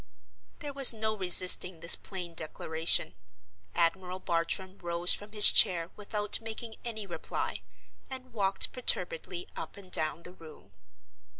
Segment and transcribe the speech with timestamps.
[0.61, 3.13] There was no resisting this plain declaration.
[3.75, 7.61] Admiral Bartram rose from his chair without making any reply,
[8.09, 10.71] and walked perturbedly up and down the room.